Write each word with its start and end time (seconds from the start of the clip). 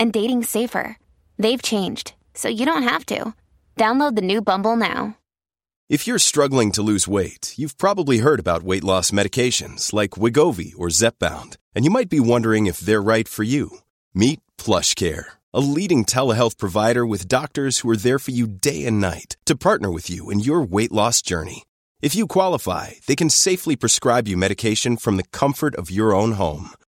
and 0.00 0.12
dating 0.12 0.42
safer. 0.42 0.96
They've 1.38 1.62
changed, 1.62 2.14
so 2.34 2.48
you 2.48 2.66
don't 2.66 2.82
have 2.82 3.06
to. 3.06 3.34
Download 3.76 4.16
the 4.16 4.22
new 4.22 4.42
Bumble 4.42 4.74
now. 4.74 5.16
If 5.88 6.06
you're 6.06 6.20
struggling 6.20 6.70
to 6.72 6.82
lose 6.82 7.08
weight, 7.08 7.54
you've 7.56 7.76
probably 7.76 8.18
heard 8.18 8.38
about 8.38 8.62
weight 8.62 8.84
loss 8.84 9.10
medications 9.10 9.92
like 9.92 10.10
Wegovy 10.10 10.72
or 10.76 10.88
Zepbound, 10.88 11.56
and 11.74 11.84
you 11.84 11.90
might 11.90 12.08
be 12.08 12.20
wondering 12.20 12.66
if 12.66 12.78
they're 12.78 13.02
right 13.02 13.26
for 13.26 13.42
you. 13.42 13.78
Meet 14.14 14.40
PlushCare, 14.56 15.24
a 15.52 15.60
leading 15.60 16.04
telehealth 16.04 16.58
provider 16.58 17.04
with 17.04 17.26
doctors 17.26 17.80
who 17.80 17.90
are 17.90 17.96
there 17.96 18.18
for 18.18 18.30
you 18.30 18.46
day 18.46 18.84
and 18.86 19.00
night 19.00 19.36
to 19.46 19.56
partner 19.56 19.90
with 19.90 20.08
you 20.08 20.30
in 20.30 20.40
your 20.40 20.62
weight 20.62 20.92
loss 20.92 21.22
journey. 21.22 21.64
If 22.00 22.14
you 22.14 22.26
qualify, 22.26 22.92
they 23.06 23.16
can 23.16 23.28
safely 23.28 23.76
prescribe 23.76 24.28
you 24.28 24.36
medication 24.36 24.96
from 24.96 25.16
the 25.16 25.28
comfort 25.32 25.74
of 25.74 25.90
your 25.90 26.14
own 26.14 26.32
home. 26.32 26.70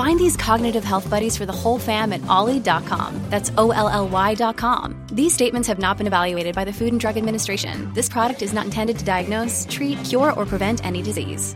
Find 0.00 0.18
these 0.18 0.34
cognitive 0.34 0.82
health 0.82 1.10
buddies 1.10 1.36
for 1.36 1.44
the 1.44 1.52
whole 1.52 1.78
fam 1.78 2.14
at 2.14 2.26
ollie.com. 2.26 3.20
That's 3.28 3.52
O 3.58 3.70
L 3.70 3.86
L 3.86 4.08
Y.com. 4.08 4.96
These 5.12 5.34
statements 5.34 5.68
have 5.68 5.78
not 5.78 5.98
been 5.98 6.06
evaluated 6.06 6.54
by 6.54 6.64
the 6.64 6.72
Food 6.72 6.92
and 6.92 6.98
Drug 6.98 7.18
Administration. 7.18 7.92
This 7.92 8.08
product 8.08 8.40
is 8.40 8.54
not 8.54 8.64
intended 8.64 8.98
to 9.00 9.04
diagnose, 9.04 9.66
treat, 9.68 10.02
cure, 10.02 10.32
or 10.32 10.46
prevent 10.46 10.82
any 10.86 11.02
disease. 11.02 11.54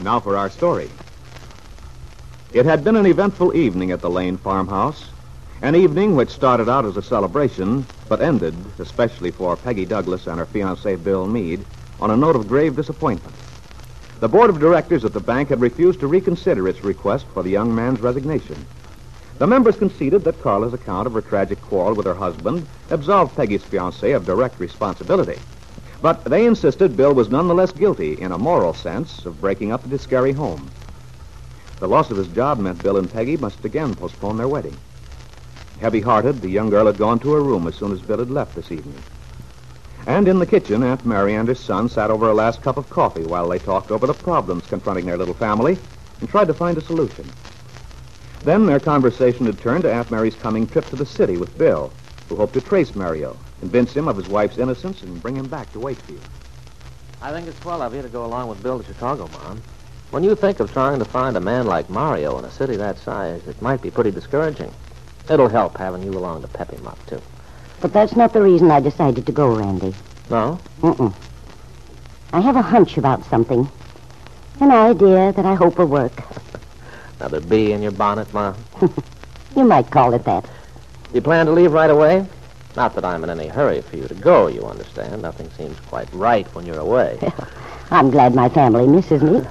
Now 0.00 0.20
for 0.20 0.38
our 0.38 0.48
story. 0.48 0.88
It 2.54 2.64
had 2.64 2.82
been 2.82 2.96
an 2.96 3.04
eventful 3.04 3.54
evening 3.54 3.90
at 3.90 4.00
the 4.00 4.08
Lane 4.08 4.38
farmhouse. 4.38 5.10
An 5.60 5.76
evening 5.76 6.16
which 6.16 6.30
started 6.30 6.70
out 6.70 6.86
as 6.86 6.96
a 6.96 7.02
celebration, 7.02 7.84
but 8.08 8.22
ended, 8.22 8.54
especially 8.78 9.32
for 9.32 9.54
Peggy 9.54 9.84
Douglas 9.84 10.26
and 10.26 10.38
her 10.38 10.46
fiancé 10.46 10.96
Bill 11.04 11.26
Meade, 11.26 11.62
on 12.00 12.10
a 12.10 12.16
note 12.16 12.36
of 12.36 12.48
grave 12.48 12.74
disappointment. 12.74 13.34
The 14.20 14.28
board 14.28 14.50
of 14.50 14.58
directors 14.58 15.04
at 15.04 15.12
the 15.12 15.20
bank 15.20 15.50
had 15.50 15.60
refused 15.60 16.00
to 16.00 16.08
reconsider 16.08 16.66
its 16.66 16.82
request 16.82 17.26
for 17.32 17.44
the 17.44 17.50
young 17.50 17.72
man's 17.72 18.00
resignation. 18.00 18.66
The 19.38 19.46
members 19.46 19.76
conceded 19.76 20.24
that 20.24 20.42
Carla's 20.42 20.74
account 20.74 21.06
of 21.06 21.14
her 21.14 21.20
tragic 21.20 21.62
quarrel 21.62 21.94
with 21.94 22.06
her 22.06 22.14
husband 22.14 22.66
absolved 22.90 23.36
Peggy's 23.36 23.62
fiancé 23.62 24.16
of 24.16 24.26
direct 24.26 24.58
responsibility. 24.58 25.38
But 26.02 26.24
they 26.24 26.46
insisted 26.46 26.96
Bill 26.96 27.12
was 27.12 27.30
nonetheless 27.30 27.70
guilty, 27.70 28.20
in 28.20 28.32
a 28.32 28.38
moral 28.38 28.74
sense, 28.74 29.24
of 29.24 29.40
breaking 29.40 29.70
up 29.70 29.84
the 29.84 29.88
Discary 29.88 30.32
home. 30.32 30.68
The 31.78 31.86
loss 31.86 32.10
of 32.10 32.16
his 32.16 32.28
job 32.28 32.58
meant 32.58 32.82
Bill 32.82 32.96
and 32.96 33.12
Peggy 33.12 33.36
must 33.36 33.64
again 33.64 33.94
postpone 33.94 34.38
their 34.38 34.48
wedding. 34.48 34.76
Heavy-hearted, 35.80 36.40
the 36.40 36.48
young 36.48 36.70
girl 36.70 36.86
had 36.86 36.98
gone 36.98 37.20
to 37.20 37.32
her 37.34 37.40
room 37.40 37.68
as 37.68 37.76
soon 37.76 37.92
as 37.92 38.00
Bill 38.00 38.18
had 38.18 38.32
left 38.32 38.56
this 38.56 38.72
evening. 38.72 39.00
And 40.08 40.26
in 40.26 40.38
the 40.38 40.46
kitchen, 40.46 40.82
Aunt 40.82 41.04
Mary 41.04 41.34
and 41.34 41.46
her 41.48 41.54
son 41.54 41.90
sat 41.90 42.10
over 42.10 42.30
a 42.30 42.34
last 42.34 42.62
cup 42.62 42.78
of 42.78 42.88
coffee 42.88 43.24
while 43.24 43.46
they 43.46 43.58
talked 43.58 43.90
over 43.90 44.06
the 44.06 44.14
problems 44.14 44.66
confronting 44.66 45.04
their 45.04 45.18
little 45.18 45.34
family 45.34 45.78
and 46.20 46.28
tried 46.30 46.46
to 46.46 46.54
find 46.54 46.78
a 46.78 46.80
solution. 46.80 47.30
Then 48.42 48.64
their 48.64 48.80
conversation 48.80 49.44
had 49.44 49.60
turned 49.60 49.82
to 49.82 49.92
Aunt 49.92 50.10
Mary's 50.10 50.34
coming 50.34 50.66
trip 50.66 50.86
to 50.86 50.96
the 50.96 51.04
city 51.04 51.36
with 51.36 51.58
Bill, 51.58 51.92
who 52.30 52.36
hoped 52.36 52.54
to 52.54 52.62
trace 52.62 52.94
Mario, 52.94 53.36
convince 53.60 53.92
him 53.92 54.08
of 54.08 54.16
his 54.16 54.28
wife's 54.28 54.56
innocence, 54.56 55.02
and 55.02 55.20
bring 55.20 55.36
him 55.36 55.46
back 55.46 55.70
to 55.72 55.78
Wakefield. 55.78 56.26
I 57.20 57.30
think 57.30 57.46
it's 57.46 57.60
swell 57.60 57.82
of 57.82 57.94
you 57.94 58.00
to 58.00 58.08
go 58.08 58.24
along 58.24 58.48
with 58.48 58.62
Bill 58.62 58.78
to 58.78 58.86
Chicago, 58.86 59.28
Mom. 59.34 59.60
When 60.10 60.24
you 60.24 60.34
think 60.34 60.58
of 60.60 60.72
trying 60.72 61.00
to 61.00 61.04
find 61.04 61.36
a 61.36 61.40
man 61.40 61.66
like 61.66 61.90
Mario 61.90 62.38
in 62.38 62.46
a 62.46 62.50
city 62.50 62.76
that 62.76 62.98
size, 62.98 63.46
it 63.46 63.60
might 63.60 63.82
be 63.82 63.90
pretty 63.90 64.12
discouraging. 64.12 64.72
It'll 65.28 65.50
help 65.50 65.76
having 65.76 66.02
you 66.02 66.12
along 66.12 66.40
to 66.40 66.48
pep 66.48 66.70
him 66.70 66.86
up, 66.86 66.98
too. 67.06 67.20
But 67.80 67.92
that's 67.92 68.16
not 68.16 68.32
the 68.32 68.42
reason 68.42 68.70
I 68.70 68.80
decided 68.80 69.26
to 69.26 69.32
go, 69.32 69.54
Randy. 69.56 69.94
No? 70.30 70.58
Mm-mm. 70.80 71.14
I 72.32 72.40
have 72.40 72.56
a 72.56 72.62
hunch 72.62 72.98
about 72.98 73.24
something. 73.26 73.68
An 74.60 74.70
idea 74.70 75.32
that 75.32 75.46
I 75.46 75.54
hope 75.54 75.78
will 75.78 75.86
work. 75.86 76.12
Another 77.20 77.40
bee 77.40 77.72
in 77.72 77.82
your 77.82 77.92
bonnet, 77.92 78.32
Mom? 78.34 78.56
You 79.56 79.64
might 79.64 79.90
call 79.90 80.14
it 80.14 80.24
that. 80.24 80.44
You 81.12 81.20
plan 81.20 81.46
to 81.46 81.52
leave 81.52 81.72
right 81.72 81.90
away? 81.90 82.24
Not 82.76 82.94
that 82.94 83.04
I'm 83.04 83.24
in 83.24 83.30
any 83.30 83.48
hurry 83.48 83.80
for 83.80 83.96
you 83.96 84.06
to 84.06 84.14
go, 84.14 84.46
you 84.46 84.64
understand. 84.66 85.20
Nothing 85.22 85.50
seems 85.56 85.80
quite 85.80 86.12
right 86.12 86.46
when 86.54 86.64
you're 86.64 86.78
away. 86.78 87.18
I'm 87.90 88.10
glad 88.10 88.34
my 88.36 88.48
family 88.48 88.86
misses 88.86 89.20
me. 89.22 89.42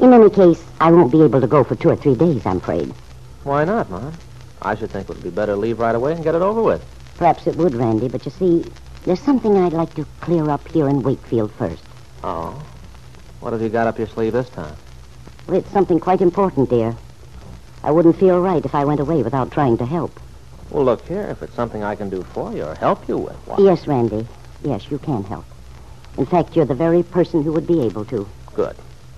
In 0.00 0.12
any 0.12 0.30
case, 0.30 0.64
I 0.80 0.90
won't 0.90 1.12
be 1.12 1.22
able 1.22 1.40
to 1.40 1.46
go 1.46 1.62
for 1.62 1.76
two 1.76 1.90
or 1.90 1.96
three 1.96 2.16
days, 2.16 2.44
I'm 2.44 2.56
afraid. 2.56 2.92
Why 3.44 3.64
not, 3.64 3.88
Mom? 3.88 4.12
I 4.64 4.74
should 4.76 4.90
think 4.90 5.08
it 5.08 5.14
would 5.14 5.22
be 5.22 5.30
better 5.30 5.52
to 5.52 5.58
leave 5.58 5.80
right 5.80 5.94
away 5.94 6.12
and 6.12 6.22
get 6.22 6.34
it 6.34 6.42
over 6.42 6.62
with. 6.62 6.84
Perhaps 7.16 7.46
it 7.46 7.56
would, 7.56 7.74
Randy, 7.74 8.08
but 8.08 8.24
you 8.24 8.30
see, 8.30 8.64
there's 9.04 9.20
something 9.20 9.56
I'd 9.56 9.72
like 9.72 9.94
to 9.94 10.06
clear 10.20 10.48
up 10.48 10.66
here 10.68 10.88
in 10.88 11.02
Wakefield 11.02 11.52
first. 11.52 11.82
Oh? 12.22 12.62
What 13.40 13.52
have 13.52 13.62
you 13.62 13.68
got 13.68 13.88
up 13.88 13.98
your 13.98 14.06
sleeve 14.06 14.32
this 14.32 14.48
time? 14.50 14.76
Well, 15.46 15.56
it's 15.56 15.70
something 15.70 15.98
quite 15.98 16.20
important, 16.20 16.70
dear. 16.70 16.96
I 17.82 17.90
wouldn't 17.90 18.18
feel 18.18 18.40
right 18.40 18.64
if 18.64 18.74
I 18.74 18.84
went 18.84 19.00
away 19.00 19.22
without 19.22 19.50
trying 19.50 19.76
to 19.78 19.86
help. 19.86 20.20
Well, 20.70 20.84
look 20.84 21.06
here. 21.06 21.22
If 21.22 21.42
it's 21.42 21.54
something 21.54 21.82
I 21.82 21.96
can 21.96 22.08
do 22.08 22.22
for 22.22 22.52
you 22.52 22.64
or 22.64 22.74
help 22.76 23.08
you 23.08 23.18
with, 23.18 23.36
why? 23.46 23.56
Yes, 23.58 23.88
Randy. 23.88 24.26
Yes, 24.62 24.90
you 24.90 24.98
can 24.98 25.24
help. 25.24 25.44
In 26.16 26.26
fact, 26.26 26.54
you're 26.54 26.64
the 26.64 26.74
very 26.74 27.02
person 27.02 27.42
who 27.42 27.52
would 27.52 27.66
be 27.66 27.82
able 27.82 28.04
to. 28.06 28.28
Good. 28.54 28.76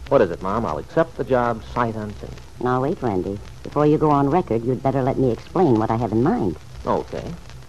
What 0.09 0.21
is 0.21 0.31
it, 0.31 0.43
Mom? 0.43 0.67
I'll 0.67 0.79
accept 0.79 1.17
the 1.17 1.25
job 1.25 1.63
sight 1.73 1.95
unseen. 1.95 2.31
Now, 2.61 2.83
wait, 2.83 3.01
Randy. 3.03 3.39
Before 3.63 3.87
you 3.87 3.99
go 3.99 4.11
on 4.11 4.29
record, 4.29 4.65
you'd 4.65 4.83
better 4.83 5.03
let 5.03 5.19
me 5.19 5.33
explain 5.33 5.79
what 5.79 5.91
I 5.91 5.97
have 5.97 6.13
in 6.13 6.23
mind. 6.23 6.57
Okay. 6.87 7.25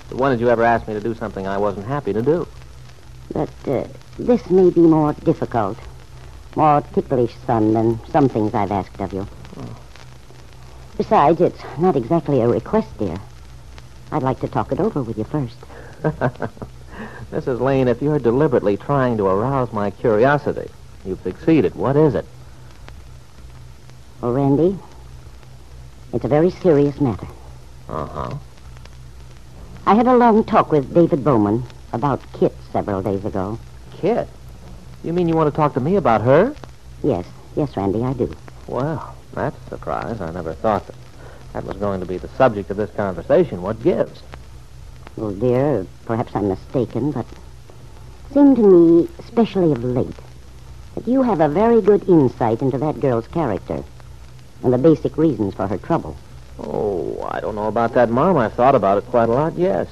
But 0.09 0.17
when 0.17 0.31
did 0.31 0.41
you 0.41 0.49
ever 0.49 0.63
ask 0.63 0.87
me 0.87 0.93
to 0.93 0.99
do 0.99 1.15
something 1.15 1.47
I 1.47 1.57
wasn't 1.57 1.87
happy 1.87 2.13
to 2.13 2.21
do? 2.21 2.47
But 3.31 3.49
uh, 3.67 3.87
this 4.19 4.49
may 4.49 4.69
be 4.69 4.81
more 4.81 5.13
difficult, 5.13 5.77
more 6.55 6.81
ticklish, 6.93 7.33
son, 7.47 7.73
than 7.73 7.99
some 8.11 8.29
things 8.29 8.53
I've 8.53 8.71
asked 8.71 8.99
of 8.99 9.13
you. 9.13 9.27
Besides, 10.97 11.41
it's 11.41 11.61
not 11.79 11.95
exactly 11.95 12.41
a 12.41 12.47
request, 12.47 12.97
dear. 12.97 13.17
I'd 14.11 14.23
like 14.23 14.39
to 14.41 14.47
talk 14.47 14.71
it 14.71 14.79
over 14.79 15.01
with 15.01 15.17
you 15.17 15.23
first. 15.23 15.57
Mrs. 17.31 17.59
Lane, 17.59 17.87
if 17.87 18.01
you're 18.01 18.19
deliberately 18.19 18.77
trying 18.77 19.17
to 19.17 19.25
arouse 19.25 19.73
my 19.73 19.89
curiosity, 19.89 20.69
you've 21.05 21.21
succeeded. 21.21 21.75
What 21.75 21.95
is 21.95 22.15
it? 22.15 22.25
Well, 24.21 24.33
Randy, 24.33 24.77
it's 26.13 26.25
a 26.25 26.27
very 26.27 26.49
serious 26.49 26.99
matter. 26.99 27.27
Uh-huh. 27.89 28.35
I 29.85 29.93
had 29.93 30.07
a 30.07 30.15
long 30.15 30.43
talk 30.43 30.71
with 30.71 30.93
David 30.93 31.23
Bowman 31.23 31.63
about 31.93 32.21
Kit 32.33 32.55
several 32.71 33.01
days 33.01 33.23
ago. 33.23 33.59
Kit? 33.97 34.27
You 35.03 35.13
mean 35.13 35.27
you 35.27 35.35
want 35.35 35.53
to 35.53 35.55
talk 35.55 35.73
to 35.75 35.79
me 35.79 35.95
about 35.95 36.21
her? 36.21 36.55
Yes, 37.03 37.25
yes, 37.55 37.77
Randy, 37.77 38.03
I 38.03 38.13
do. 38.13 38.35
Well, 38.67 39.15
that's 39.33 39.55
a 39.67 39.69
surprise. 39.69 40.21
I 40.21 40.31
never 40.31 40.53
thought 40.53 40.87
that 40.87 40.95
that 41.53 41.63
was 41.63 41.77
going 41.77 41.99
to 41.99 42.05
be 42.05 42.17
the 42.17 42.27
subject 42.29 42.71
of 42.71 42.77
this 42.77 42.89
conversation. 42.91 43.61
What 43.61 43.81
gives? 43.83 44.23
Well, 45.15 45.31
dear, 45.31 45.85
perhaps 46.05 46.35
I'm 46.35 46.49
mistaken, 46.49 47.11
but 47.11 47.25
it 47.25 48.33
seemed 48.33 48.57
to 48.57 48.63
me, 48.63 49.09
especially 49.19 49.71
of 49.71 49.83
late, 49.83 50.15
that 50.95 51.07
you 51.07 51.21
have 51.21 51.41
a 51.41 51.47
very 51.47 51.81
good 51.81 52.07
insight 52.09 52.61
into 52.61 52.77
that 52.77 52.99
girl's 52.99 53.27
character 53.27 53.83
and 54.63 54.73
the 54.73 54.77
basic 54.77 55.17
reasons 55.17 55.53
for 55.53 55.67
her 55.67 55.77
trouble. 55.77 56.17
Oh, 56.57 57.21
I 57.29 57.39
don't 57.41 57.55
know 57.55 57.67
about 57.67 57.93
that, 57.93 58.09
Mom. 58.09 58.37
I've 58.37 58.53
thought 58.53 58.75
about 58.75 58.97
it 58.97 59.05
quite 59.05 59.29
a 59.29 59.33
lot, 59.33 59.57
yes. 59.57 59.87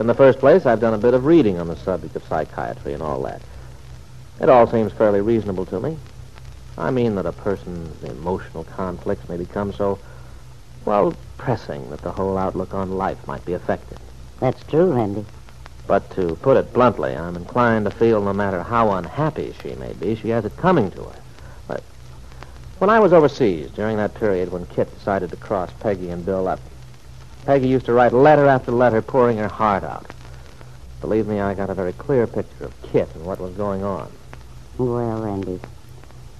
In 0.00 0.06
the 0.06 0.14
first 0.14 0.38
place, 0.38 0.66
I've 0.66 0.80
done 0.80 0.94
a 0.94 0.98
bit 0.98 1.14
of 1.14 1.24
reading 1.24 1.58
on 1.58 1.68
the 1.68 1.76
subject 1.76 2.16
of 2.16 2.24
psychiatry 2.24 2.94
and 2.94 3.02
all 3.02 3.22
that. 3.22 3.42
It 4.40 4.48
all 4.48 4.66
seems 4.66 4.92
fairly 4.92 5.20
reasonable 5.20 5.66
to 5.66 5.78
me. 5.78 5.96
I 6.76 6.90
mean 6.90 7.14
that 7.14 7.26
a 7.26 7.32
person's 7.32 8.02
emotional 8.02 8.64
conflicts 8.64 9.28
may 9.28 9.36
become 9.36 9.72
so, 9.72 9.98
well, 10.84 11.14
pressing 11.38 11.88
that 11.90 12.00
the 12.00 12.10
whole 12.10 12.36
outlook 12.36 12.74
on 12.74 12.96
life 12.96 13.24
might 13.28 13.44
be 13.44 13.52
affected. 13.52 13.98
That's 14.40 14.62
true, 14.64 14.92
Randy. 14.92 15.24
But 15.86 16.10
to 16.12 16.36
put 16.36 16.56
it 16.56 16.72
bluntly, 16.72 17.14
I'm 17.14 17.36
inclined 17.36 17.84
to 17.84 17.90
feel 17.90 18.22
no 18.22 18.32
matter 18.32 18.62
how 18.62 18.92
unhappy 18.92 19.54
she 19.62 19.74
may 19.74 19.92
be, 19.92 20.14
she 20.14 20.30
has 20.30 20.44
it 20.44 20.56
coming 20.56 20.90
to 20.92 21.04
her. 21.04 21.20
But 21.68 21.82
when 22.78 22.88
I 22.88 23.00
was 23.00 23.12
overseas, 23.12 23.70
during 23.72 23.98
that 23.98 24.14
period 24.14 24.50
when 24.50 24.66
Kit 24.66 24.92
decided 24.96 25.30
to 25.30 25.36
cross 25.36 25.70
Peggy 25.80 26.08
and 26.08 26.24
Bill 26.24 26.48
up, 26.48 26.60
Peggy 27.44 27.68
used 27.68 27.86
to 27.86 27.92
write 27.92 28.14
letter 28.14 28.46
after 28.46 28.72
letter 28.72 29.02
pouring 29.02 29.36
her 29.36 29.48
heart 29.48 29.84
out. 29.84 30.06
Believe 31.02 31.26
me, 31.26 31.40
I 31.40 31.52
got 31.52 31.68
a 31.68 31.74
very 31.74 31.92
clear 31.92 32.26
picture 32.26 32.64
of 32.64 32.82
Kit 32.82 33.10
and 33.14 33.26
what 33.26 33.38
was 33.38 33.52
going 33.54 33.84
on. 33.84 34.10
Well, 34.78 35.20
Randy, 35.20 35.60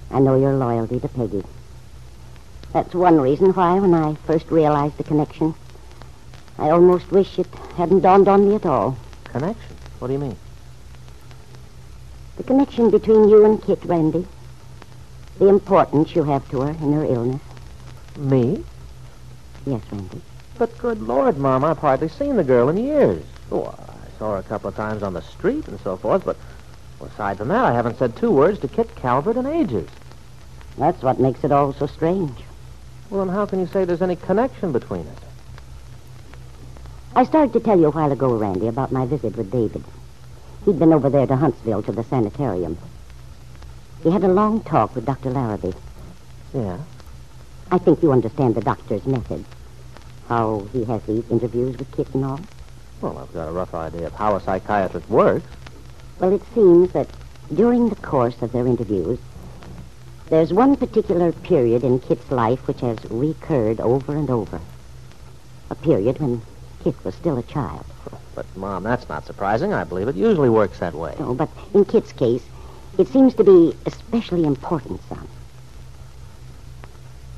I 0.09 0.19
know 0.19 0.39
your 0.39 0.53
loyalty 0.53 0.99
to 0.99 1.07
Peggy. 1.07 1.43
That's 2.73 2.95
one 2.95 3.21
reason 3.21 3.53
why, 3.53 3.79
when 3.79 3.93
I 3.93 4.15
first 4.25 4.49
realized 4.49 4.97
the 4.97 5.03
connection, 5.03 5.53
I 6.57 6.71
almost 6.71 7.11
wish 7.11 7.37
it 7.37 7.47
hadn't 7.77 8.01
dawned 8.01 8.27
on 8.27 8.49
me 8.49 8.55
at 8.55 8.65
all. 8.65 8.97
Connection? 9.35 9.75
What 9.99 10.07
do 10.07 10.13
you 10.13 10.19
mean? 10.19 10.37
The 12.37 12.43
connection 12.43 12.89
between 12.89 13.27
you 13.27 13.43
and 13.43 13.61
Kit, 13.61 13.83
Randy. 13.83 14.25
The 15.39 15.49
importance 15.49 16.15
you 16.15 16.23
have 16.23 16.49
to 16.51 16.61
her 16.61 16.69
in 16.69 16.93
her 16.93 17.03
illness. 17.03 17.41
Me? 18.15 18.63
Yes, 19.65 19.81
Randy. 19.91 20.21
But 20.57 20.77
good 20.77 21.01
Lord, 21.01 21.37
Mom, 21.37 21.65
I've 21.65 21.79
hardly 21.79 22.07
seen 22.07 22.37
the 22.37 22.45
girl 22.45 22.69
in 22.69 22.77
years. 22.77 23.25
Oh, 23.51 23.65
I 23.77 24.17
saw 24.17 24.31
her 24.31 24.37
a 24.37 24.43
couple 24.43 24.69
of 24.69 24.77
times 24.77 25.03
on 25.03 25.11
the 25.11 25.21
street 25.21 25.67
and 25.67 25.81
so 25.81 25.97
forth, 25.97 26.23
but 26.23 26.37
aside 27.01 27.37
from 27.37 27.49
that, 27.49 27.65
I 27.65 27.73
haven't 27.73 27.97
said 27.97 28.15
two 28.15 28.31
words 28.31 28.59
to 28.59 28.69
Kit 28.69 28.95
Calvert 28.95 29.35
in 29.35 29.45
ages. 29.45 29.89
That's 30.77 31.03
what 31.03 31.19
makes 31.19 31.43
it 31.43 31.51
all 31.51 31.73
so 31.73 31.87
strange. 31.87 32.39
Well, 33.09 33.25
then 33.25 33.35
how 33.35 33.45
can 33.47 33.59
you 33.59 33.67
say 33.67 33.83
there's 33.83 34.01
any 34.01 34.15
connection 34.15 34.71
between 34.71 35.05
us? 35.07 35.19
I 37.17 37.23
started 37.23 37.53
to 37.53 37.61
tell 37.61 37.79
you 37.79 37.85
a 37.85 37.91
while 37.91 38.11
ago, 38.11 38.35
Randy, 38.35 38.67
about 38.67 38.91
my 38.91 39.05
visit 39.05 39.37
with 39.37 39.49
David. 39.49 39.85
He'd 40.65 40.77
been 40.77 40.91
over 40.91 41.09
there 41.09 41.25
to 41.25 41.37
Huntsville 41.37 41.81
to 41.83 41.93
the 41.93 42.03
sanitarium. 42.03 42.77
He 44.03 44.11
had 44.11 44.25
a 44.25 44.27
long 44.27 44.61
talk 44.63 44.93
with 44.93 45.05
Dr. 45.05 45.29
Larrabee. 45.29 45.71
Yeah? 46.53 46.77
I 47.71 47.77
think 47.77 48.03
you 48.03 48.11
understand 48.11 48.55
the 48.55 48.61
doctor's 48.61 49.05
method. 49.05 49.45
How 50.27 50.67
he 50.73 50.83
has 50.83 51.03
these 51.03 51.23
interviews 51.31 51.77
with 51.77 51.89
Kit 51.95 52.13
and 52.13 52.25
all. 52.25 52.41
Well, 52.99 53.17
I've 53.17 53.33
got 53.33 53.47
a 53.47 53.51
rough 53.53 53.73
idea 53.73 54.07
of 54.07 54.13
how 54.13 54.35
a 54.35 54.41
psychiatrist 54.41 55.09
works. 55.09 55.47
Well, 56.19 56.33
it 56.33 56.41
seems 56.53 56.91
that 56.91 57.07
during 57.53 57.87
the 57.87 57.95
course 57.95 58.41
of 58.41 58.51
their 58.51 58.67
interviews, 58.67 59.19
there's 60.29 60.51
one 60.51 60.75
particular 60.75 61.31
period 61.31 61.85
in 61.85 61.99
Kit's 61.99 62.29
life 62.29 62.67
which 62.67 62.81
has 62.81 62.97
recurred 63.09 63.79
over 63.79 64.17
and 64.17 64.29
over. 64.29 64.59
A 65.69 65.75
period 65.75 66.19
when 66.19 66.41
Kit 66.85 67.03
was 67.03 67.15
still 67.15 67.39
a 67.39 67.41
child. 67.41 67.83
But, 68.35 68.45
Mom, 68.55 68.83
that's 68.83 69.09
not 69.09 69.25
surprising. 69.25 69.73
I 69.73 69.83
believe 69.83 70.07
it 70.07 70.15
usually 70.15 70.51
works 70.51 70.77
that 70.77 70.93
way. 70.93 71.15
No, 71.17 71.33
but 71.33 71.49
in 71.73 71.83
Kit's 71.83 72.11
case, 72.11 72.43
it 72.99 73.07
seems 73.07 73.33
to 73.33 73.43
be 73.43 73.75
especially 73.87 74.43
important, 74.43 75.01
son. 75.09 75.27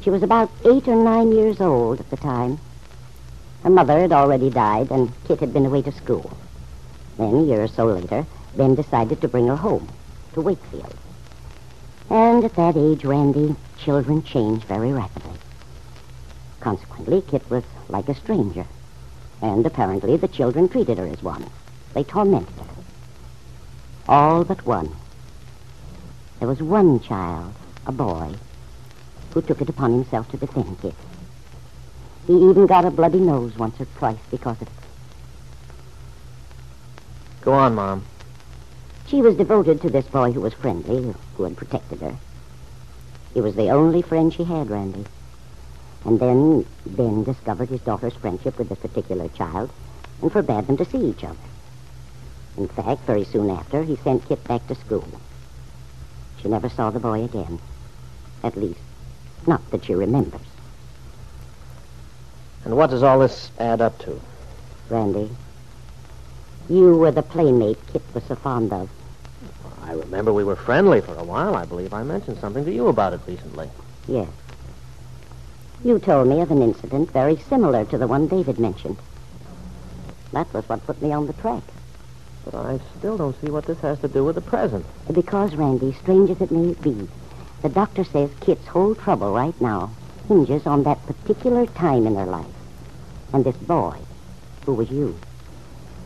She 0.02 0.10
was 0.10 0.22
about 0.22 0.52
eight 0.66 0.86
or 0.90 1.02
nine 1.02 1.32
years 1.32 1.62
old 1.62 2.02
at 2.02 2.10
the 2.10 2.18
time. 2.18 2.60
Her 3.64 3.70
mother 3.70 4.02
had 4.02 4.12
already 4.12 4.50
died, 4.50 4.92
and 4.92 5.14
Kit 5.24 5.40
had 5.40 5.54
been 5.54 5.66
away 5.66 5.82
to 5.84 5.94
school. 5.94 6.30
Then, 7.18 7.34
a 7.34 7.44
year 7.44 7.64
or 7.64 7.70
so 7.70 7.86
later, 7.86 8.26
Ben 8.58 8.76
decided 8.76 9.22
to 9.22 9.30
bring 9.30 9.48
her 9.48 9.56
home, 9.56 9.88
to 10.34 10.42
Wakefield. 10.42 10.94
And 12.10 12.44
at 12.44 12.56
that 12.56 12.76
age, 12.76 13.06
Randy, 13.06 13.56
children 13.78 14.24
change 14.24 14.64
very 14.64 14.92
rapidly. 14.92 15.40
Consequently, 16.60 17.22
Kit 17.22 17.50
was 17.50 17.64
like 17.88 18.10
a 18.10 18.16
stranger. 18.16 18.66
And 19.42 19.66
apparently 19.66 20.18
the 20.18 20.28
children 20.28 20.68
treated 20.68 20.98
her 20.98 21.07
as 21.07 21.22
one. 21.22 21.45
They 21.94 22.04
tormented 22.04 22.56
her. 22.56 22.84
All 24.07 24.44
but 24.44 24.66
one. 24.66 24.95
There 26.39 26.48
was 26.48 26.62
one 26.62 27.00
child, 27.00 27.54
a 27.86 27.92
boy, 27.92 28.34
who 29.34 29.42
took 29.42 29.62
it 29.62 29.69
upon 29.69 29.92
himself 29.94 30.30
to 30.31 30.38
defend 30.38 30.81
Kit. 30.81 30.95
He 32.25 32.34
even 32.34 32.68
got 32.68 32.86
a 32.86 32.92
bloody 32.92 33.19
nose 33.19 33.57
once 33.57 33.80
or 33.80 33.86
twice 33.86 34.18
because 34.30 34.62
of 34.62 34.68
it. 34.68 34.74
Go 37.42 37.54
on, 37.54 37.75
Mom. 37.75 38.04
She 39.07 39.22
was 39.22 39.36
devoted 39.36 39.81
to 39.81 39.89
this 39.89 40.06
boy 40.06 40.34
who 40.34 40.42
was 40.42 40.54
friendly, 40.54 41.13
who 41.36 41.44
had 41.44 41.56
protected 41.56 42.01
her. 42.01 42.16
He 43.34 43.42
was 43.42 43.56
the 43.56 43.69
only 43.69 44.01
friend 44.01 44.34
she 44.34 44.44
had, 44.44 44.69
Randy. 44.69 45.06
And 46.07 46.21
then 46.21 46.65
Ben 46.86 47.25
discovered 47.25 47.68
his 47.68 47.81
daughter's 47.81 48.13
friendship 48.13 48.57
with 48.57 48.69
this 48.69 48.80
particular 48.80 49.27
child 49.27 49.69
and 50.21 50.31
forbade 50.31 50.65
them 50.65 50.77
to 50.77 50.86
see 50.86 51.00
each 51.00 51.25
other. 51.25 51.36
In 52.57 52.69
fact, 52.69 53.01
very 53.01 53.25
soon 53.25 53.50
after, 53.50 53.83
he 53.83 53.98
sent 53.98 54.25
Kit 54.25 54.42
back 54.48 54.65
to 54.68 54.75
school. 54.75 55.06
She 56.42 56.48
never 56.48 56.69
saw 56.69 56.92
the 56.92 57.01
boy 57.01 57.25
again. 57.25 57.59
At 58.42 58.56
least, 58.56 58.80
not 59.45 59.69
that 59.71 59.83
she 59.83 59.95
remembers. 59.95 60.48
And 62.63 62.77
what 62.77 62.89
does 62.89 63.03
all 63.03 63.19
this 63.19 63.51
add 63.60 63.81
up 63.81 64.00
to? 64.00 64.21
Randy, 64.88 65.30
you 66.69 66.95
were 66.95 67.12
the 67.12 67.21
playmate 67.21 67.86
Kit 67.92 68.03
was 68.13 68.24
so 68.24 68.36
fond 68.36 68.71
of. 68.71 68.89
I 69.83 69.92
remember 69.92 70.31
we 70.31 70.45
were 70.45 70.56
friendly 70.56 71.01
for 71.01 71.15
a 71.15 71.24
while. 71.24 71.57
I 71.57 71.65
believe 71.65 71.94
I 71.94 72.03
mentioned 72.03 72.38
something 72.39 72.63
to 72.63 72.71
you 72.71 72.88
about 72.88 73.12
it 73.12 73.19
recently. 73.27 73.69
Yes. 74.07 74.30
You 75.83 76.00
told 76.00 76.27
me 76.27 76.41
of 76.41 76.50
an 76.50 76.63
incident 76.63 77.12
very 77.12 77.38
similar 77.38 77.85
to 77.85 78.00
the 78.00 78.07
one 78.07 78.27
David 78.27 78.57
mentioned. 78.57 78.97
That 80.31 80.51
was 80.51 80.68
what 80.68 80.85
put 80.88 81.01
me 81.03 81.12
on 81.12 81.27
the 81.27 81.33
track. 81.33 81.62
But 82.44 82.56
I 82.56 82.79
still 82.97 83.15
don't 83.15 83.39
see 83.39 83.51
what 83.51 83.65
this 83.65 83.79
has 83.81 84.00
to 84.00 84.07
do 84.07 84.24
with 84.24 84.35
the 84.35 84.41
present. 84.41 84.85
Because, 85.13 85.56
Randy, 85.56 85.94
strange 85.94 86.31
as 86.31 86.41
it 86.41 86.50
may 86.50 86.74
be, 86.74 87.07
the 87.62 87.69
doctor 87.69 88.03
says 88.03 88.31
Kit's 88.41 88.65
whole 88.68 88.95
trouble 88.95 89.31
right 89.33 89.59
now 89.62 89.91
hinges 90.27 90.65
on 90.65 90.81
that 90.83 91.06
particular 91.06 91.68
time 91.68 92.07
in 92.07 92.15
her 92.15 92.25
life. 92.25 92.45
And 93.31 93.45
this 93.45 93.57
boy, 93.57 93.97
who 94.65 94.74
was 94.74 94.89
you. 94.89 95.15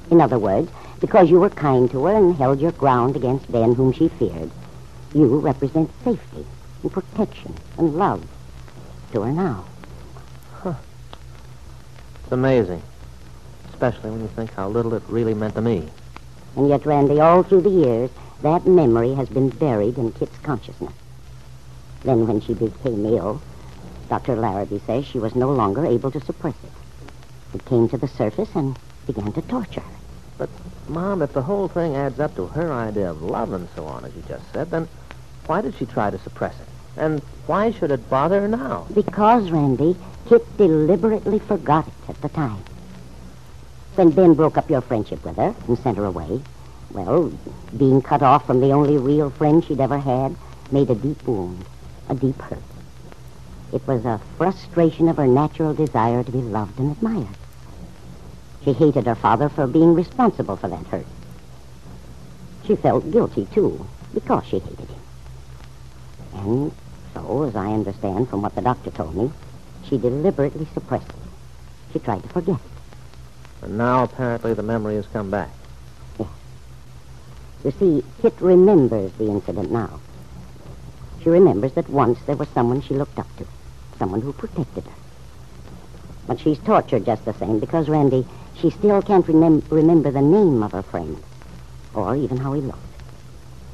In 0.09 0.19
other 0.19 0.38
words, 0.38 0.69
because 1.00 1.29
you 1.29 1.39
were 1.39 1.50
kind 1.50 1.89
to 1.91 2.06
her 2.06 2.15
and 2.15 2.35
held 2.35 2.59
your 2.59 2.73
ground 2.73 3.15
against 3.15 3.50
Ben, 3.50 3.75
whom 3.75 3.94
she 3.94 4.09
feared, 4.09 4.51
you 5.13 5.39
represent 5.39 5.89
safety 6.03 6.45
and 6.83 6.91
protection 6.91 7.56
and 7.77 7.95
love 7.95 8.27
to 9.12 9.22
her 9.22 9.31
now. 9.31 9.66
Huh. 10.54 10.74
It's 12.24 12.31
amazing. 12.31 12.81
Especially 13.69 14.12
when 14.12 14.22
you 14.22 14.28
think 14.28 14.54
how 14.54 14.69
little 14.69 14.94
it 14.94 15.04
really 15.08 15.33
meant 15.33 15.56
to 15.56 15.62
me. 15.62 15.90
And 16.56 16.68
yet, 16.68 16.85
Randy, 16.85 17.19
all 17.19 17.44
through 17.44 17.62
the 17.62 17.69
years, 17.69 18.09
that 18.42 18.68
memory 18.68 19.14
has 19.14 19.30
been 19.30 19.50
buried 19.50 19.97
in 19.97 20.12
Kit's 20.12 20.38
consciousness. 20.40 20.94
Then, 22.04 22.28
when 22.28 22.42
she 22.42 22.54
became 22.54 23.06
ill, 23.06 23.42
Dr. 24.09 24.35
Larrabee 24.35 24.81
says 24.85 25.06
she 25.06 25.19
was 25.19 25.35
no 25.35 25.52
longer 25.52 25.85
able 25.85 26.12
to 26.12 26.19
suppress 26.19 26.56
it. 26.64 27.56
It 27.56 27.66
came 27.66 27.88
to 27.90 27.97
the 27.97 28.07
surface 28.07 28.50
and 28.56 28.78
began 29.06 29.31
to 29.33 29.42
torture 29.44 29.81
her. 29.81 29.95
But, 30.38 30.50
Mom, 30.88 31.21
if 31.21 31.33
the 31.33 31.44
whole 31.44 31.68
thing 31.68 31.95
adds 31.95 32.19
up 32.19 32.35
to 32.35 32.47
her 32.47 32.74
idea 32.74 33.09
of 33.12 33.21
love 33.21 33.54
and 33.54 33.69
so 33.76 33.85
on, 33.85 34.04
as 34.06 34.16
you 34.16 34.24
just 34.28 34.52
said, 34.52 34.71
then 34.71 34.88
why 35.45 35.62
did 35.62 35.76
she 35.76 35.85
try 35.85 36.09
to 36.09 36.19
suppress 36.19 36.59
it? 36.59 36.68
And 36.98 37.21
why 37.48 37.71
should 37.71 37.92
it 37.92 38.10
bother 38.10 38.42
her 38.42 38.48
now? 38.48 38.86
Because, 38.94 39.50
Randy, 39.50 39.95
Kit 40.28 40.57
deliberately 40.57 41.40
forgot 41.40 41.88
it 41.88 42.10
at 42.10 42.21
the 42.21 42.30
time. 42.30 42.64
When 43.95 44.12
Ben 44.12 44.33
broke 44.33 44.57
up 44.57 44.69
your 44.69 44.81
friendship 44.81 45.24
with 45.26 45.36
her 45.38 45.56
and 45.68 45.78
sent 45.80 45.98
her 45.98 46.06
away, 46.06 46.42
well, 46.92 47.31
being 47.78 48.02
cut 48.02 48.21
off 48.21 48.45
from 48.45 48.62
the 48.62 48.71
only 48.71 48.98
real 48.98 49.30
friend 49.30 49.64
she'd 49.64 49.80
ever 49.80 49.98
had 49.98 50.36
made 50.71 50.90
a 50.90 50.95
deep 50.95 51.26
wound, 51.28 51.66
a 52.10 52.16
deep 52.16 52.40
hurt. 52.42 52.60
It 53.74 53.86
was 53.88 54.06
a 54.06 54.21
frustration 54.38 55.07
of 55.07 55.18
her 55.18 55.28
natural 55.28 55.74
desire 55.74 56.24
to 56.24 56.31
be 56.31 56.42
loved 56.42 56.80
and 56.80 56.92
admired. 56.92 57.36
She 58.64 58.74
hated 58.74 59.06
her 59.06 59.16
father 59.16 59.50
for 59.50 59.66
being 59.66 59.94
responsible 59.95 60.56
for 60.56 60.68
that 60.68 60.86
hurt. 60.88 61.07
She 62.66 62.76
felt 62.76 63.12
guilty, 63.12 63.48
too, 63.54 63.88
because 64.14 64.45
she 64.45 64.60
hated 64.60 64.90
him. 64.90 65.02
And 66.33 66.71
so, 67.13 67.44
as 67.44 67.56
I 67.56 67.71
understand 67.71 68.30
from 68.30 68.41
what 68.41 68.56
the 68.56 68.61
doctor 68.61 68.91
told 68.91 69.15
me, 69.15 69.31
she 69.83 69.97
deliberately 69.97 70.68
suppressed 70.73 71.09
it. 71.09 71.94
She 71.94 71.99
tried 71.99 72.23
to 72.23 72.30
forget 72.30 72.56
it. 72.56 73.63
And 73.63 73.77
now, 73.77 74.03
apparently, 74.03 74.53
the 74.53 74.63
memory 74.63 74.95
has 74.95 75.07
come 75.07 75.30
back. 75.30 75.51
Yes. 76.18 76.27
You 77.63 77.71
see, 77.71 78.03
Kit 78.21 78.33
remembers 78.39 79.11
the 79.13 79.27
incident 79.27 79.71
now. 79.71 79.99
She 81.21 81.30
remembers 81.30 81.73
that 81.73 81.89
once 81.89 82.19
there 82.25 82.35
was 82.35 82.47
someone 82.49 82.81
she 82.81 82.95
looked 82.95 83.19
up 83.19 83.27
to, 83.37 83.45
someone 83.99 84.21
who 84.21 84.33
protected 84.33 84.85
her. 84.85 84.94
But 86.27 86.39
she's 86.39 86.59
tortured 86.59 87.06
just 87.06 87.25
the 87.25 87.33
same 87.33 87.59
because, 87.59 87.89
Randy, 87.89 88.25
she 88.56 88.69
still 88.69 89.01
can't 89.01 89.25
remem- 89.25 89.63
remember 89.69 90.11
the 90.11 90.21
name 90.21 90.63
of 90.63 90.71
her 90.71 90.81
friend, 90.81 91.21
or 91.94 92.15
even 92.15 92.37
how 92.37 92.53
he 92.53 92.61
looked. 92.61 92.80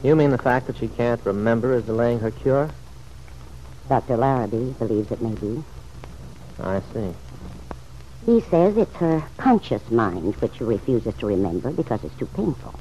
You 0.03 0.15
mean 0.15 0.31
the 0.31 0.37
fact 0.37 0.67
that 0.67 0.77
she 0.77 0.87
can't 0.87 1.23
remember 1.25 1.73
is 1.73 1.85
delaying 1.85 2.19
her 2.19 2.31
cure? 2.31 2.69
Dr. 3.89 4.17
Larrabee 4.17 4.73
believes 4.73 5.11
it 5.11 5.21
may 5.21 5.33
be. 5.35 5.63
I 6.59 6.81
see. 6.93 7.13
He 8.25 8.41
says 8.41 8.75
it's 8.75 8.95
her 8.97 9.23
conscious 9.37 9.89
mind 9.89 10.35
which 10.35 10.59
refuses 10.59 11.15
to 11.15 11.25
remember 11.25 11.71
because 11.71 12.03
it's 12.03 12.15
too 12.15 12.25
painful. 12.25 12.73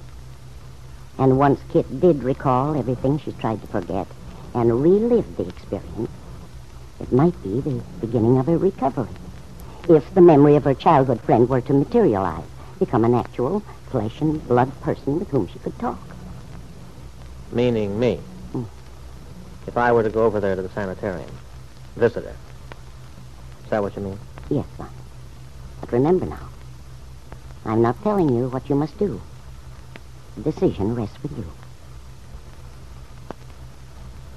And 1.18 1.38
once 1.38 1.60
Kit 1.72 2.00
did 2.00 2.24
recall 2.24 2.76
everything 2.76 3.18
she's 3.18 3.34
tried 3.34 3.60
to 3.60 3.68
forget 3.68 4.08
and 4.54 4.82
relive 4.82 5.36
the 5.36 5.48
experience, 5.48 6.10
it 7.00 7.12
might 7.12 7.40
be 7.42 7.60
the 7.60 7.82
beginning 8.00 8.38
of 8.38 8.46
her 8.46 8.58
recovery. 8.58 9.14
If 9.88 10.12
the 10.14 10.20
memory 10.20 10.56
of 10.56 10.64
her 10.64 10.74
childhood 10.74 11.20
friend 11.20 11.48
were 11.48 11.60
to 11.60 11.72
materialize, 11.72 12.44
become 12.78 13.04
an 13.04 13.14
actual 13.14 13.62
flesh 13.90 14.20
and 14.20 14.46
blood 14.48 14.72
person 14.80 15.20
with 15.20 15.30
whom 15.30 15.46
she 15.46 15.58
could 15.60 15.78
talk. 15.78 16.00
Meaning 17.52 18.00
me. 18.00 18.20
If 19.66 19.76
I 19.76 19.92
were 19.92 20.02
to 20.02 20.10
go 20.10 20.24
over 20.24 20.40
there 20.40 20.56
to 20.56 20.62
the 20.62 20.68
sanitarium, 20.70 21.30
visit 21.96 22.24
her. 22.24 22.36
Is 23.64 23.70
that 23.70 23.82
what 23.82 23.96
you 23.96 24.02
mean? 24.02 24.18
Yes, 24.48 24.66
son. 24.76 24.88
But 25.80 25.92
remember 25.92 26.26
now, 26.26 26.48
I'm 27.64 27.82
not 27.82 28.00
telling 28.02 28.28
you 28.28 28.48
what 28.48 28.68
you 28.68 28.76
must 28.76 28.96
do. 28.98 29.20
The 30.36 30.50
decision 30.52 30.94
rests 30.94 31.20
with 31.22 31.36
you. 31.36 31.46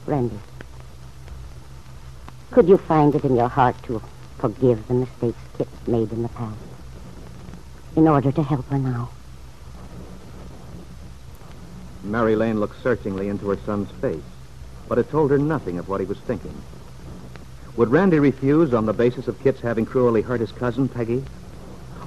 Randy, 0.08 0.40
could 2.52 2.68
you 2.68 2.78
find 2.78 3.14
it 3.14 3.24
in 3.24 3.36
your 3.36 3.50
heart 3.50 3.76
to 3.84 4.02
forgive 4.40 4.88
the 4.88 4.96
mistakes 4.96 5.38
Kit's 5.58 5.88
made 5.88 6.12
in 6.12 6.24
the 6.24 6.30
past 6.30 6.58
in 7.96 8.08
order 8.08 8.32
to 8.32 8.42
help 8.42 8.68
her 8.70 8.80
now? 8.80 9.10
Mary 12.04 12.36
Lane 12.36 12.60
looked 12.60 12.82
searchingly 12.82 13.28
into 13.28 13.50
her 13.50 13.58
son's 13.66 13.92
face, 14.02 14.24
but 14.90 14.98
it 14.98 15.10
told 15.10 15.32
her 15.32 15.38
nothing 15.38 15.78
of 15.78 15.88
what 15.88 16.02
he 16.02 16.06
was 16.06 16.18
thinking. 16.20 16.54
Would 17.78 17.92
Randy 17.92 18.20
refuse 18.20 18.74
on 18.74 18.86
the 18.86 18.92
basis 18.94 19.30
of 19.30 19.40
Kit's 19.42 19.62
having 19.62 19.86
cruelly 19.86 20.22
hurt 20.22 20.42
his 20.42 20.52
cousin, 20.52 20.90
Peggy? 20.90 21.24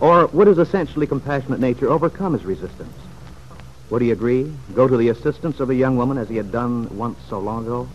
Or 0.01 0.27
would 0.27 0.49
his 0.49 0.59
essentially 0.59 1.07
compassionate 1.07 1.61
nature 1.61 1.89
overcome 1.89 2.35
his 2.35 2.45
resistance? 2.45 2.93
Would 3.89 4.03
he 4.03 4.11
agree, 4.11 4.53
go 4.75 4.89
to 4.89 4.97
the 4.97 5.09
assistance 5.09 5.61
of 5.61 5.69
the 5.69 5.75
young 5.75 5.97
woman 5.97 6.19
as 6.19 6.29
he 6.29 6.37
had 6.37 6.51
done 6.51 6.95
once 6.97 7.19
so 7.29 7.39
long 7.39 7.65
ago? 7.65 7.89